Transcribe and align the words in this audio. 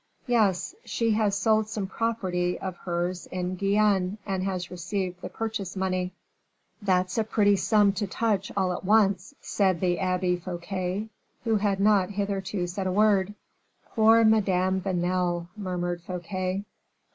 "'Yes; 0.25 0.73
she 0.83 1.11
has 1.11 1.37
sold 1.37 1.69
some 1.69 1.85
property 1.85 2.57
of 2.57 2.75
hers 2.75 3.27
in 3.27 3.55
Guienne, 3.55 4.17
and 4.25 4.41
has 4.43 4.71
received 4.71 5.21
the 5.21 5.29
purchase 5.29 5.75
money.'" 5.75 6.11
"That's 6.81 7.19
a 7.19 7.23
pretty 7.23 7.55
sum 7.55 7.91
to 7.93 8.07
touch 8.07 8.51
all 8.57 8.73
at 8.73 8.83
once," 8.83 9.35
said 9.41 9.79
the 9.79 9.99
Abbe 9.99 10.37
Fouquet, 10.37 11.09
who 11.43 11.57
had 11.57 11.79
not 11.79 12.09
hitherto 12.09 12.65
said 12.65 12.87
a 12.87 12.91
word. 12.91 13.35
"Poor 13.93 14.23
Madame 14.25 14.81
Vanel!" 14.81 15.49
murmured 15.55 16.01
Fouquet. 16.01 16.65